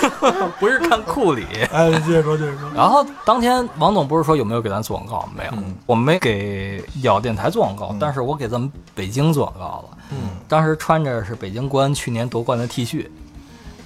[0.59, 1.45] 不是看库里。
[1.71, 2.69] 哎，接着说，接着说。
[2.75, 5.29] 然后当天王总不是说有没有给咱做广告？
[5.35, 5.51] 没有，
[5.85, 9.97] 我没给咬电台做广告，但是我给咱们北京做广告了。
[10.11, 13.07] 嗯，当时穿着是北京国安去年夺冠的 T 恤，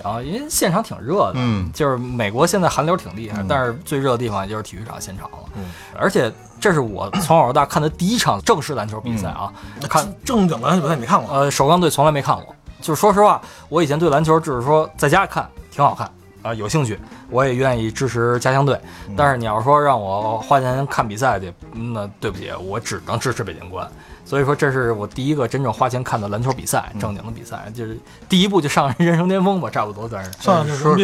[0.03, 5.37] 然后因为现场挺热的，嗯就是美国现在寒流挺厉害，但是最热的地方也就是体育场现场了。
[5.55, 5.65] 嗯，
[5.99, 9.51] 而且这是我从小到大看的第一场正式篮球比赛啊，
[9.89, 11.35] 看正经篮球比赛你看过？
[11.35, 12.55] 呃，首钢队从来没看过。
[12.81, 16.09] 就说实话，我以前对篮球只是说在家看挺好看
[16.43, 18.79] 啊、有兴趣，我也愿意支持家乡队。
[19.15, 23.87] 但是你要说让我花钱看比赛去，嗯那对不起，我只能支持北京国安。
[24.25, 27.95] 所以说，这是我第一个真正花钱看的篮球比赛，正经的比赛，就是
[28.29, 30.31] 第一步就上人生巅峰吧，差不多算是。
[30.75, 31.03] 说说你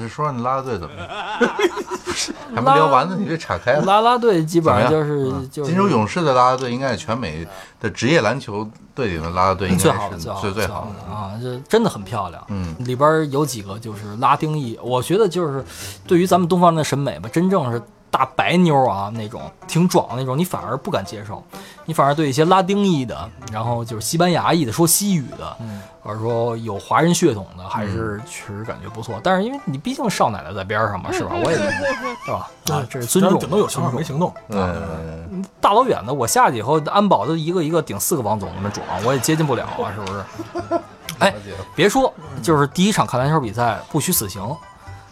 [0.00, 1.08] 是说你拉拉队怎么样？
[2.54, 3.82] 还没聊完呢，你这岔开了。
[3.84, 7.44] 拉拉队基本上就是就是金州勇士的拉拉队应该是全美
[7.84, 11.38] 的职业篮球队里的拉拉队，应该最好的，是最好的，最最好好的啊！
[11.42, 12.42] 这真的很漂亮。
[12.48, 15.62] 嗯，里边有几个就是拉丁裔，我觉得就是
[16.06, 17.82] 对于咱们东方人的审美吧，真正是
[18.14, 21.42] 大白妞啊那种挺壮的那种，你反而不敢接受，
[21.84, 29.18] 你反而对一些拉丁裔的，然后就是西班牙裔的，说西语的，嗯或者说有华人血统的，还是确实感觉不错。
[29.20, 31.32] 但是因为你毕竟少奶奶在边上嘛，是吧？
[31.42, 32.48] 我也是吧？
[32.72, 34.32] 啊，这是尊重，顶多有想法没行动。
[34.48, 40.80] 嗯，大老远的，我下去以后，安保都一个一个顶四个王总那么壮，我也接近不了啊，是不是？
[41.18, 41.34] 哎
[41.74, 44.56] 别说，就是第一场看篮球比赛不虚此行，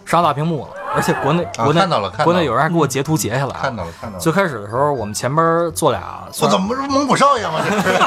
[0.04, 3.54] 上大屏幕了，而且国内啊国内看到了看到了国内有人还给我截图截下来。
[3.60, 4.22] 看到了看到了。
[4.22, 7.60] 最开始的时候，我们前边坐俩，我怎么不是蒙古少爷吗？
[7.68, 7.98] 这是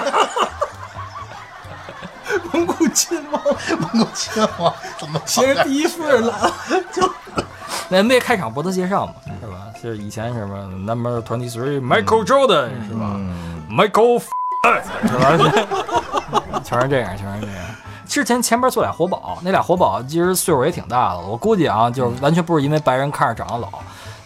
[2.52, 3.41] 蒙古亲王，
[3.80, 6.52] 蒙古亲王，怎么其实第一夫人来了，
[6.91, 7.10] 就
[7.89, 9.58] 那 NBA 开场不都介绍嘛，是吧？
[9.82, 10.58] 就是以前什么
[10.91, 14.21] Number Twenty Three Michael Jordan 是吧嗯，？Michael
[15.06, 15.38] 是吧？
[16.63, 17.65] 全是这样，全是这样。
[18.08, 23.70] 之前前边坐俩活宝，那俩活宝其实岁数也挺大的了，我估计啊，就是完全不是因为白人看着长得老，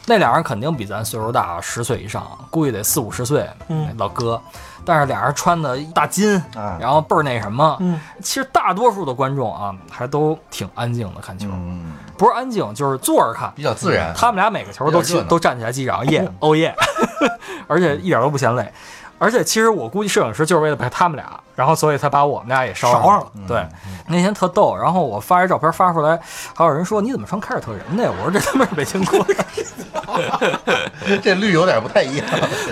[0.06, 4.42] 那俩人肯定比咱岁数大十岁以上，估计得四五十岁，嗯老哥。
[4.86, 13.52] 但是俩人穿的大金，啊然后倍儿那什么，嗯其实大多数的观众啊，还都挺安静的看球，嗯，不是安静就是坐着看。
[13.56, 14.12] 比较自然。
[14.16, 16.74] 他们俩每个球都有点热闹都站起来击掌，耶， 哦耶，
[17.68, 18.72] 而且一点都不嫌累。
[19.20, 23.28] 而且其实我估计摄影师就是为了拍他们俩，然后所以才把我们俩也烧上了了。
[23.48, 23.68] 对，
[24.08, 26.20] 那天特逗，然后我发一照片发出来，
[26.56, 28.12] 还有人说你怎么穿凯尔特人的呀？
[28.18, 29.36] 我说这他妈是北京国安。
[31.22, 32.26] 这绿有点不太一样。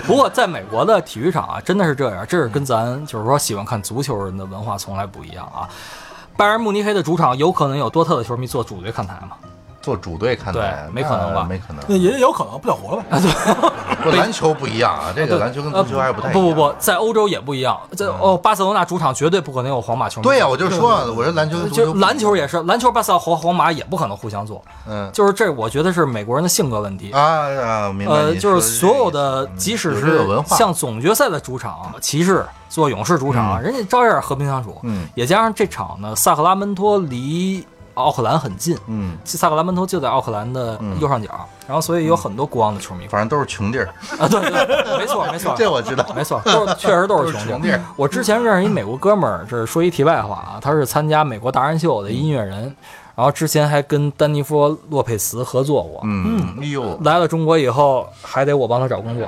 [0.06, 5.68] 不过在美国的体育场啊，真的是这样，这是跟咱就是说喜欢看足球人的文化从来不一样啊。
[6.36, 9.36] 拜仁慕尼黑的主场有可能有多特的球迷坐主队看台吗？
[9.88, 11.82] 做主队看待，对没可能吧没可能。
[11.88, 13.18] 那也有可能不想活了呗。
[14.04, 16.34] 不，篮球不一样啊，这个篮球跟足球还是不太一样。
[16.34, 20.24] 呃不不不，在欧洲也不一样，在哦巴塞罗那主场绝对不可能有皇马球迷。
[20.24, 27.10] 对呀，我就说啊，我说篮球篮球也是，篮球巴萨和皇马也不可能互相做，嗯就是这我觉得是美国人的性格问题。
[27.12, 34.76] 啊啊，明白呃，就是所有的，即使是像总决赛的主场，骑士做勇士主场，人家照样和平相处。
[34.82, 37.66] 嗯也加上这场呢，萨克拉门托离
[37.98, 41.28] 奥克兰很近，嗯，萨克拉门托就在奥克兰的右上角，
[41.66, 43.06] 然后所以有很多国王的球迷。
[43.08, 46.04] 反正都是穷地儿，啊，对对，没错没错， 这我知道。
[46.14, 47.80] 没错，都是确实都是 穷穷地儿。
[47.96, 52.74] 我之前认识一美国哥们儿，这是说一题外话啊，他是参加美国达人秀的音乐人，
[53.18, 56.00] 然后之前还跟丹尼弗·洛佩斯合作过。
[56.04, 59.26] 嗯，哎呦，来了中国以后，还得我帮他找工作，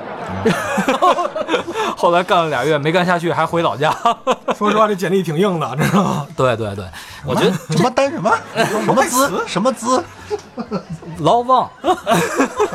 [1.97, 3.93] 后来干了俩月没干下去，还回老家。
[4.57, 6.25] 说实话，这简历挺硬的，知道吗？
[6.37, 6.85] 对对对，
[7.25, 8.31] 我觉得什么单什么
[8.85, 10.01] 什么资 什么资，
[11.17, 11.69] 老王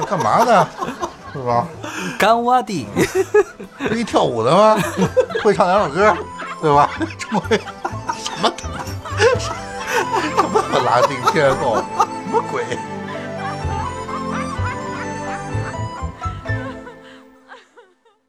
[0.06, 0.68] 干嘛的？
[1.32, 1.66] 是吧？
[2.18, 2.86] 干我的，
[3.88, 4.76] 是一跳舞的吗？
[5.42, 6.14] 会唱两首歌，
[6.60, 6.90] 对吧？
[7.18, 7.58] 这么会
[10.76, 11.82] 什么拉丁天后，什
[12.30, 12.62] 么鬼？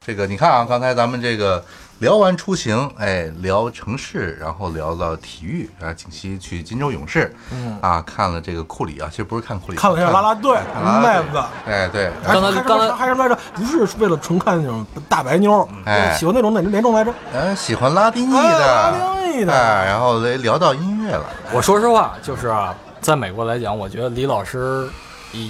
[0.00, 1.62] 这个你看啊，刚才咱们这个
[1.98, 7.78] 聊完出行，哎，聊城市，然后聊到体育啊，景熙去金州勇士，嗯。
[7.82, 12.90] 啊，看了这个库里啊，其实不是看库里，看了一下拉拉队妹子，哎对，刚才刚才。
[12.94, 16.16] 还是来着，不是为了纯看那种大白妞，哎。
[16.18, 17.12] 喜欢那种哪哪种来着？
[17.34, 19.52] 嗯，喜欢拉丁裔哎的，拉丁裔的。
[19.52, 24.88] 哎，然后聊聊到音乐了，我说实话，就是啊，在美国来讲，我觉得李老师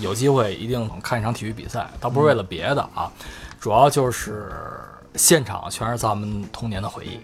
[0.03, 3.11] 有机会一定看一场体育比赛，倒不是为了别的啊，
[3.61, 4.53] 主要就是
[5.14, 7.21] 现场全是咱们童年的回忆。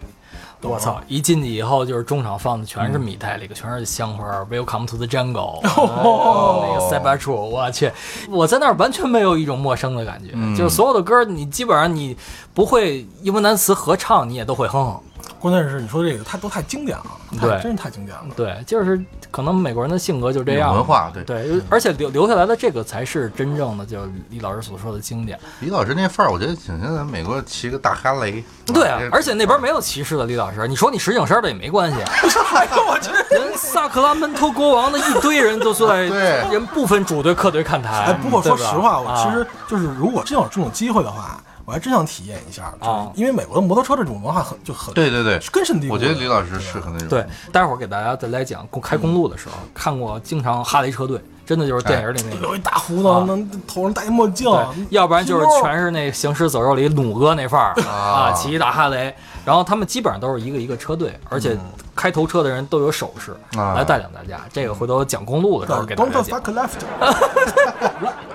[0.67, 0.99] 我操！
[1.09, 7.93] 一进去以后，就是中场放的全是米泰，里个全是香花，Welcome to the Jungle， 哦、那个 e t r u 我去，
[8.31, 12.17] 我在那儿完全没有一种陌生的感觉，就是所有的歌，你基本上你
[12.55, 15.01] 不会英文单词合唱，你也都会哼哼。
[15.45, 17.05] 关键是你说这个太都太经典了，
[17.39, 18.25] 太对真是太经典了。
[18.35, 18.99] 对，就是
[19.31, 25.39] 可能美国人的性格就这样，文化对对，而且留留下来的这个才是真正的，就是李老师所说的经典。
[25.61, 28.43] 李老师那范儿，我觉得挺像咱美国骑个大哈雷。
[28.73, 31.99] 对啊，而且那边没有歧视的，李老师，你说你石景山的也没关系。
[32.55, 33.11] 哎呦我去！
[33.35, 37.91] 人萨克拉门托国王的一堆人都坐在， 对人不分主队客队看台。
[37.91, 45.95] 哎，不过说实话，我啊其实就是如果真有这种机会的话，我还真想体验一下，就是啊因为美国的摩托车这种文化很就很对对对，根深蒂固。
[45.95, 47.09] 我觉得李老师适合那种。
[47.09, 52.43] 对，待会儿给大家再来讲公开公路的时候，看过经常哈雷车队，真的就是电影里那个。
[52.47, 54.47] 有一大胡子啊，能头上戴一墨镜，，
[54.91, 61.57] 要不然就是全是那《行尸走肉》里弩哥那范儿啊啊，骑一大哈雷，然后他们基本上都是一个一个车队，而且
[61.95, 64.43] 开头车的人都有手势啊来带领大家。
[64.53, 66.43] 这个回头讲公路的时候给大 Don't 家讲。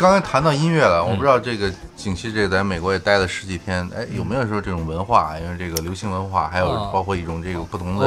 [0.00, 5.38] 刚才谈到音乐嗯了，我不知道这个景熙这在美国也待了十几天，哎，有没有说这种文化？
[5.38, 8.06] 因为这个流行文化，还有啊包括一种这个不同的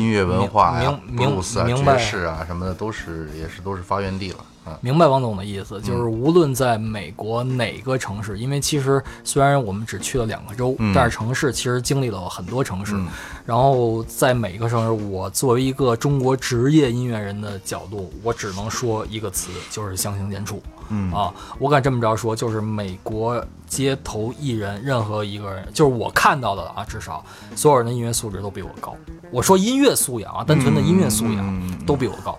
[0.00, 4.46] 音乐文化呀、布鲁斯啊、爵士啊什么的，都是也是都是发源地了啊。
[4.80, 12.94] 明白王总的意思，就是无论在美国哪个城市，因为其实虽然我们只去了两个州，嗯但是城市其实经历了很多城市。
[12.94, 13.06] 嗯
[13.44, 20.60] 然后在每个城市，我作为一个中国职业音乐人的角度，我只能说一个词，就是相形见绌。
[20.90, 27.24] 嗯啊，我敢这么着说，就是美国街头艺人任何一个人，就是我看到的啊，至少
[27.56, 28.94] 所有人的音乐素质都比我高。
[29.32, 32.38] 我说音乐素养啊，单纯的音乐素养都比我高。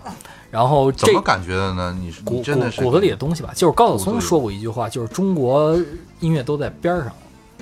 [0.54, 1.92] 然后这怎么感觉的呢？
[1.98, 5.76] 你是真的是骨骨子里的东西吧，就是高晓松说过一句话，就是中国
[6.20, 7.12] 音乐都在边儿上，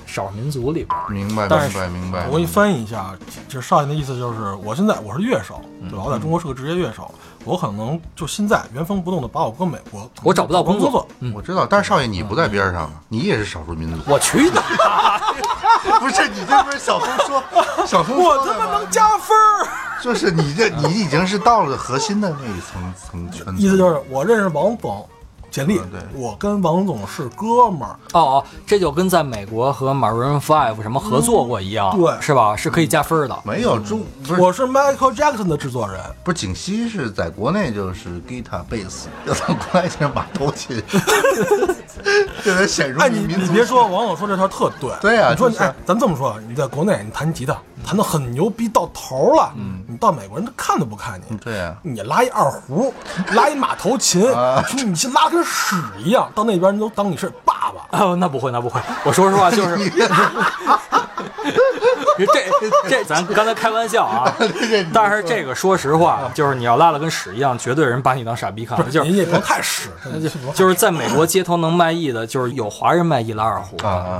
[0.04, 1.08] 少数民族里边儿。
[1.08, 2.26] 明白明白明白。
[2.28, 3.16] 我给你翻译一下，
[3.48, 6.04] 就是少爷的意思就是，我现在我是乐手，嗯对吧？
[6.04, 7.10] 我在中国是个职业乐手，
[7.46, 14.02] 我可能就现在原封不动的把我搁美国，我找不到工作工作，嗯我知道，但是少爷你不在边上，你也是少数民族。
[14.06, 14.62] 我去的，
[15.98, 17.42] 不是你这不是小峰说，
[17.86, 19.66] 小峰我他妈能加分儿。
[20.04, 23.62] 就是你这你已经是到了核心的那一层层圈子。
[23.62, 25.08] 意思就是我认识王总，
[25.50, 32.56] 简历嗯对，我跟王总是哥们儿，哦哦，这就跟在美国和 Maroon Five 什么合作过一样，对是吧？
[32.56, 33.38] 是可以加分的。
[33.44, 40.82] 没有中是我是 Michael Jackson 的制作人，不是景熙是在国内就是 guitar bass，，要到国外就是马头琴，
[42.42, 44.90] 这得显出哎，你民族你别说，王总说这套特对。
[45.00, 51.36] 对啊就是你说哎，咱这么说，你在国内你弹吉他弹的很牛逼到头了，嗯，你到美国人他看都不看你。
[51.38, 52.92] 对啊，你拉一二胡，
[53.34, 54.62] 拉一马头琴，啊。
[54.84, 57.98] 你去拉跟屎一样，到那边人都当你是爸爸。
[57.98, 58.80] 哦，那不会，那不会。
[59.04, 59.76] 我说实话，就是
[62.32, 64.32] 这这咱刚才开玩笑啊，
[64.92, 69.88] 但是这个说实话，就是你要拉的跟屎一样，绝对人把你当傻逼看，就是您也不能 太屎，
[70.54, 73.76] 就是在美国街头能卖艺的，就是有华人卖艺拉二胡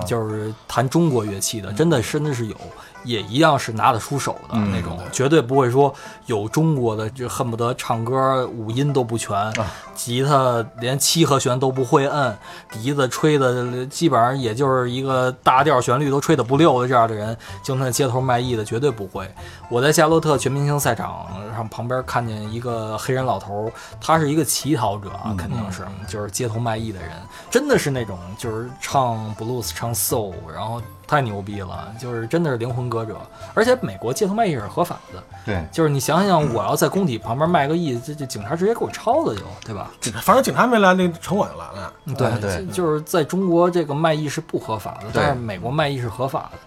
[0.07, 2.57] 就是弹中国乐器的，真的真的是有，
[3.05, 5.93] 也一样是拿得出手的那种，绝对不会说
[6.27, 9.53] 有中国的就恨不得唱歌五音都不全，
[9.95, 12.37] 吉他连七和弦都不会摁，
[12.71, 19.29] 笛子吹的基本上也就是一个大调旋律都吹得不溜的这样的人，就那街头卖艺的绝对不会。
[19.69, 27.11] 我在夏洛特全明星赛场上旁边看见一个黑人老头儿，他是一个乞讨者啊，肯定是就是街头卖艺的人，
[27.51, 33.17] 真的是那种就是唱 blues 唱 soul，然后太牛逼了，就是真的是灵魂歌者。
[33.55, 39.91] 而且美国街头卖艺是合法的，对，就是你想想，我要在工体旁边卖个艺，这这警察直接给我抄了就，对吧？
[40.01, 41.93] 警反正警察没来，那城管就来了。
[42.17, 46.59] 对哎对就就是在中国这个卖艺是不合法的，但是美国卖艺是合法的。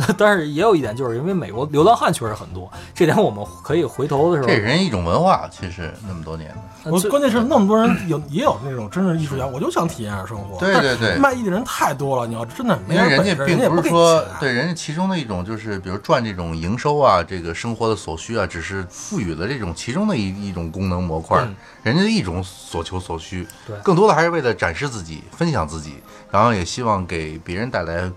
[0.16, 10.58] 但是也有一点，就是因为美国流浪汉确实很多，这点我们可以回头的时候这是人一种文化，其实那么多年，我关键是那么多人有 也有那种真正艺术家，我就想体验一下生活。
[10.58, 14.24] 对对对但是卖艺的人太多了，你要真的没人点本事，家并不人家也不是说。
[14.40, 23.46] 对人家其中的一种就是，比如赚这种营收啊，这个生活的所需啊，只是赋予了这种其中的一一种功能模块，嗯人家的一种所求所需。
[23.66, 25.94] 对更多的还是为了展示自己、分享自己，
[26.30, 28.10] 然后也希望给别人带来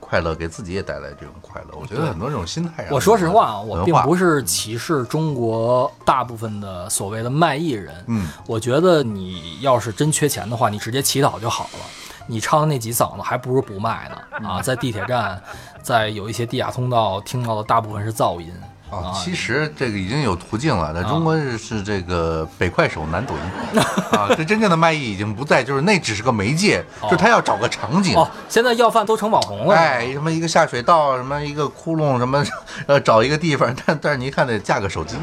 [0.00, 1.78] 快乐，给自己也带来这种快乐。
[1.78, 8.04] 我觉得很多这种心态啊，我说实话啊，我并不是歧视中国大部分的所谓的卖艺人。
[8.06, 11.80] 嗯，我觉得你要是真缺钱的话，你直接祈祷就好了。
[12.30, 14.62] 你唱的那几嗓子还不如不卖呢啊！
[14.62, 15.42] 在地铁站，
[15.82, 18.52] 在有一些地下通道听到的大部分是噪音
[18.90, 23.80] 啊，其实这个已经有途径了，在中国是是这个北快手南抖音
[24.12, 28.14] 啊，这真正的卖艺已经不在，就是那只是个媒介，就他要找个场景。
[28.14, 28.28] 哦。
[28.48, 32.44] 现在要饭都成网红了，哎，什么一个下水道，什么一个窟窿，什么
[32.86, 35.16] 呃，找一个地方，但但是你一看得架个手机，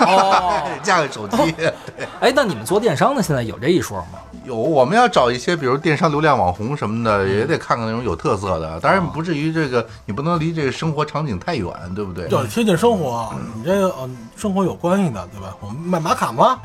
[0.00, 1.52] 哦， 架个手机。
[1.52, 1.72] 对，
[2.20, 4.18] 哎，那你们做电商的现在有这一说吗？
[4.44, 8.80] 有我们要找一些，比如电商流量网红什么的，也得看看那种有特色的。
[8.80, 12.28] 当然不至于这个，你不能离这个生活场景太远，对不对？
[12.28, 15.54] 要贴近生活，你这个呃生活有关系的，对吧？
[15.60, 16.58] 我们卖玛卡吗？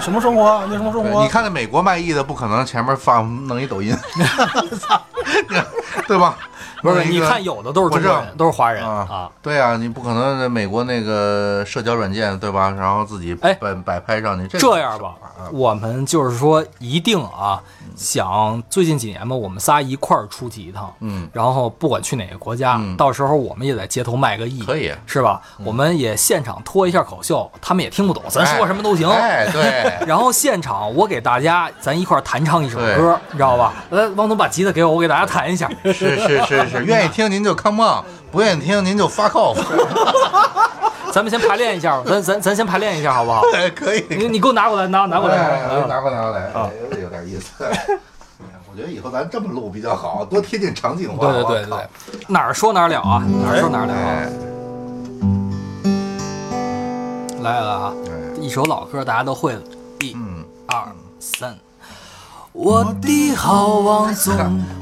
[0.00, 0.64] 什么生活啊？
[0.68, 1.22] 那什么生活？
[1.22, 3.96] 你看那美国卖艺的，不可能前面放弄一抖音，
[6.06, 6.36] 对吧？
[6.82, 9.30] 不是，你看有的都是中国人，都是华人啊啊。
[9.40, 12.74] 对啊，你不可能在美国那个社交软件，对吧？
[12.76, 17.60] 然后自己哎摆摆拍上去，这这样吧啊，我们就是说一定啊，
[17.96, 25.40] 想最近几年吧，我们仨一块儿出去一趟，嗯，然后不管去哪个国家，嗯到时候我们也在街头卖个艺，可以是吧？
[25.64, 29.08] 我们也现场脱一下口秀，他们也听不懂，咱说什么都行。
[29.08, 33.72] 哎，对， 然后现场我给大家，咱一块儿弹唱一首歌，你知道吧？
[33.90, 35.70] 来，王总把吉他给我，我给大家弹一下。
[35.84, 39.58] 是是是是，愿意听您就 come on，不愿意听您就 fuck off，
[41.12, 43.42] 咱们先排练一下， 咱咱咱先排练一下好不好？
[43.54, 44.04] 哎可以。
[44.08, 45.36] 你你给我拿过来，拿拿过来。
[45.36, 47.64] 哎拿过来拿过来，哎有有点意思。
[48.74, 51.30] 我觉得以后咱这么录比较好，多贴近场景化。
[51.30, 54.00] 对对对对，哪儿说哪儿了啊，哪儿说哪儿了啊。
[54.08, 54.28] 哎
[57.42, 59.60] 来了啊，哎，一首老歌大家都会了，
[60.00, 60.84] 一、嗯，二、
[61.18, 61.54] 三。
[62.52, 64.32] 我的好王总，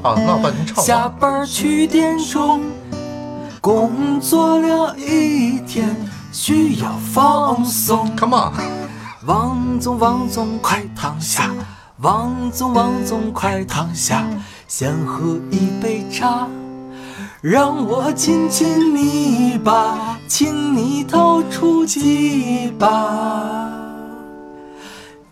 [0.77, 1.11] 下完。
[1.19, 2.61] 班去店中，
[3.59, 5.95] 工作了一天，
[6.31, 8.09] 需要放松。
[8.17, 8.53] Come on，
[9.25, 11.49] 王总，王总，快躺下！
[11.97, 14.25] 王总，王总，快躺下！
[14.67, 16.47] 先喝一杯茶，
[17.41, 23.69] 让我亲亲你吧，请你掏出几把，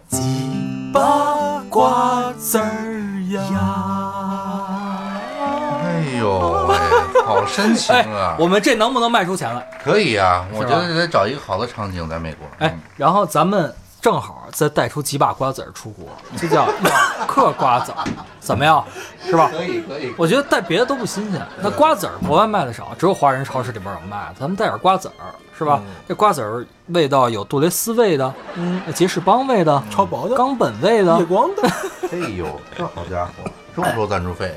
[0.10, 0.20] 几
[0.94, 3.40] 把瓜子儿呀！
[5.82, 6.76] 哎呦喂，
[7.30, 8.36] 好深情 哎啊，！
[8.40, 9.66] 我们这能不能卖出钱来？
[9.84, 12.48] 可以啊，我觉得得找一个好的场景，在美国。
[12.60, 18.04] 哎，然后咱们正好再带出几把瓜子儿出国，这叫马克瓜子儿，
[18.40, 18.84] 怎么样？
[19.26, 19.50] 是吧？
[19.52, 21.42] 可以可以，我觉得带别的都不新鲜。
[21.62, 24.34] 那瓜子儿国外卖的少，只有华人超市里边有卖。
[24.40, 25.82] 咱们带点瓜子儿，是吧？
[26.08, 31.70] 这瓜子儿味道有杜蕾斯味的，嗯，杰士邦味的，超薄的冈本味的夜，光的，
[32.12, 33.32] 哎呦，这好家伙，
[33.76, 34.56] 这么多赞助费？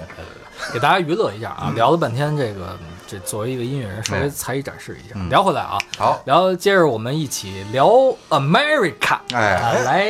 [0.73, 1.73] 给大家娱乐一下啊。
[1.75, 5.15] 聊了半天，这个这作为一个音乐人，稍微才艺展示一下。
[5.17, 7.89] 嗯聊回来啊，好，聊接着我们一起聊
[8.29, 9.19] America。
[9.33, 10.05] 哎啊，来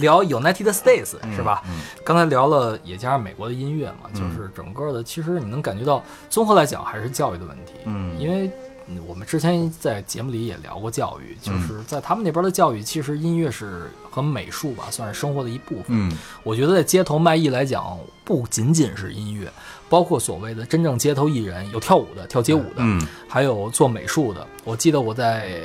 [0.00, 1.62] 聊 United States 是吧？
[1.66, 7.74] 嗯刚才聊了，也加上美国的音乐嘛，就是整个的，其实你能感觉到，综合来讲还是教育的问题。
[7.84, 8.50] 嗯因为
[8.96, 15.86] 嗯我们之前在节目里也聊过教育，嗯就是在他们那边的教育，其实音乐是和美术吧，算是生活的一部分。
[15.88, 19.50] 嗯我觉得在街头卖艺来讲，不仅仅是音乐，
[19.88, 24.46] 包括所谓的真正街头艺人，有跳舞的、跳街舞的，嗯还有做美术的。
[24.64, 25.60] 我记得我在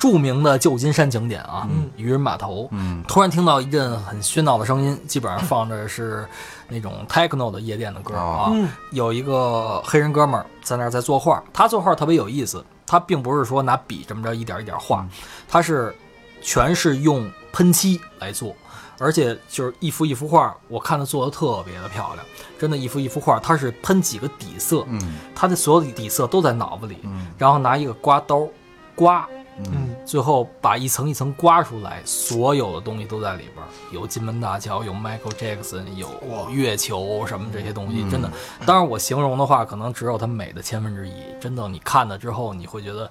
[0.00, 3.04] 著名的旧金山景点啊，渔人码头，嗯。
[3.06, 6.26] 突然听到一阵很喧闹的声音，基本上放着是
[6.68, 8.48] 那种 techno 的夜店的歌啊。
[8.52, 15.06] 嗯有一个黑人哥们儿在那儿在作画，他作画特别有意思，他并不是说拿笔这么着一点一点画，
[15.46, 15.94] 他是
[16.40, 18.54] 全是用喷漆来做。
[19.02, 22.26] 而且就是一幅一幅画，我看他做的特别的漂亮，
[22.58, 25.14] 真的，一幅一幅画，他是喷几个底色，嗯。
[25.34, 27.28] 他的所有的底色都在脑子里，嗯。
[27.38, 28.46] 然后拿一个刮刀
[28.94, 29.26] 刮，
[29.58, 36.08] 嗯，最后把一层一层刮出来，所有的东西都在里边儿，有金门大桥，有 Michael Jackson，有
[36.50, 38.30] 月球什么这些东西，真的。
[38.64, 41.12] 当然我形容的话，可能只有它美的千分之一。
[41.38, 43.10] 真的，你看了之后，你会觉得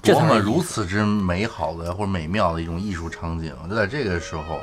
[0.00, 3.54] 这他妈如此之美好的或者美妙的一种艺术场景。
[3.68, 4.58] 就在这个时候，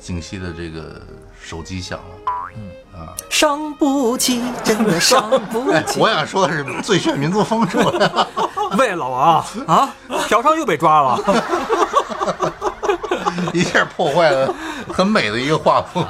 [0.00, 1.00] 景熙的这个
[1.42, 2.32] 手机响了。
[2.56, 6.00] 嗯啊伤不起，真的伤不哎，起。
[6.00, 8.28] 我想说的是《最炫民族风》出来了，
[8.76, 9.94] 喂，老王啊，
[10.26, 11.18] 嫖娼又被抓了。
[13.54, 14.54] 一下破坏了
[14.92, 16.04] 很美的一个画风。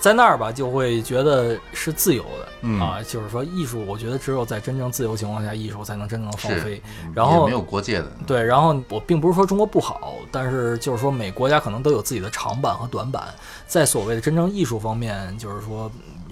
[0.00, 2.80] 在那儿吧，就会觉得是自由的、嗯。
[2.80, 6.82] 啊，就是说艺术，我觉得只有在真正自由情况下，艺术才能真正放是飞。
[7.14, 13.28] 然后没有国界的，对，然后我并不是说中国不好，但是就是说每国家可能都有自己的长板和短板，
[13.66, 15.90] 在所谓的真正艺术方面，就是说，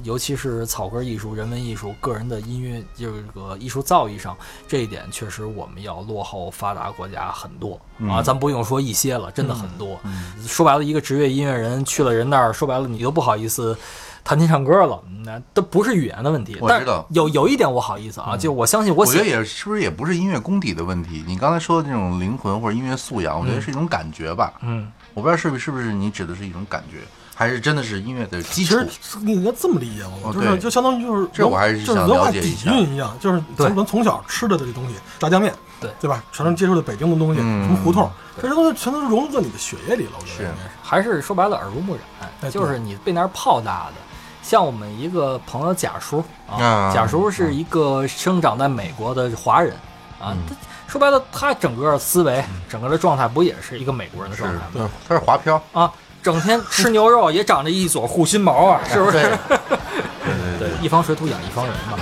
[0.08, 4.34] 尤其是草根艺术、人文艺术、个人的音乐这个艺术造诣上，
[4.66, 7.78] 这一点确实我们要落后发达国家很多
[8.08, 10.00] 啊，咱不用说一些了，真的很多。
[10.46, 13.76] 说白了，一个职业音乐人去了人那儿，说白了你都不好意思。
[14.24, 16.56] 弹琴唱歌了，那都不是语言的问题。
[16.66, 21.22] 但我知道有有一点我好意思啊，就我相信我写我觉得也是不是也不是音乐功底的问题。
[21.26, 24.52] 你刚才说的这种灵魂或者音乐素养，我觉得是一种感觉吧。
[24.60, 26.98] 嗯，我不知道是不是是不是你指的是一种感觉，
[27.38, 29.18] 还是真的是音乐的基础其实？
[29.20, 36.20] 你应该这么理解嘛，哦对就是就相当于就是这我还是想就是文化底了解一下蕴一样，就是对咱们从小吃的这些东西，炸酱面，对对吧？
[36.32, 38.10] 全都接触的北京的东西，嗯什么胡同，
[38.42, 40.10] 这些东西全都是融入在你的血液里了。
[40.18, 43.94] 我觉是得还是说白了耳濡目染，哎就是你被那儿泡大的。
[44.42, 49.72] 像我们一个朋友贾叔啊，啊贾叔是一个生长在美国的华人
[50.18, 54.62] 啊，他说白了，他整个思维、整个的状态不也是一个美国人的状态吗？
[54.72, 55.92] 对他是华漂，啊，
[56.22, 59.18] 整天吃牛肉也长着一撮护心毛啊，是不是？
[59.18, 61.98] 对对对对， 一方水土养一方人嘛。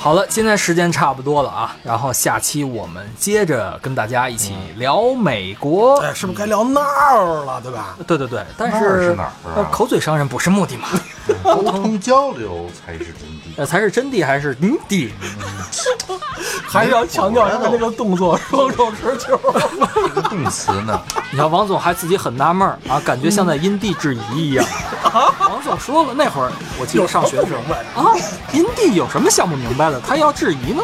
[0.00, 5.98] 好了，现在时间差不多了啊，然后下期我们接着跟大家一起聊美国。
[6.00, 7.96] 哎，是不是该聊那儿了，对吧？
[8.06, 9.14] 对对对，但是
[9.70, 10.88] 口嘴伤人不是目的嘛？
[11.42, 13.56] 沟通交流才是真谛。
[13.56, 15.10] 呃，才是真谛还是嗯谛？
[16.68, 19.40] 还是要强调一下那个动作，双手持球。
[20.04, 21.00] 这个动词呢？
[21.30, 24.64] 你看王总还自己很纳闷儿啊，感觉像在因地制宜一样。
[25.40, 28.14] 王总说了，那会儿我记得上学的时候啊，
[28.52, 30.00] 因地有什么想不明白的？
[30.06, 30.82] 他要质疑呢？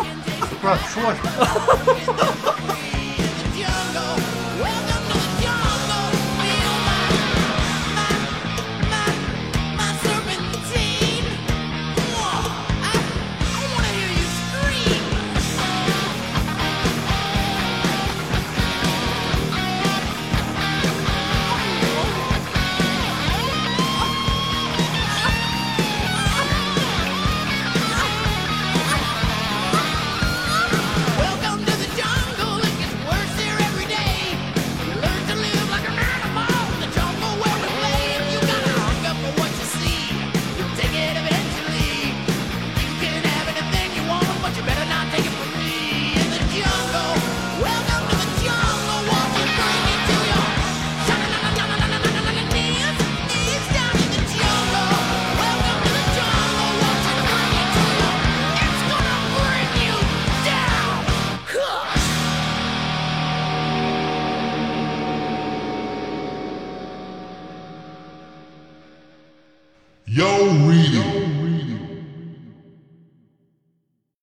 [0.60, 2.43] 不知道你说什么。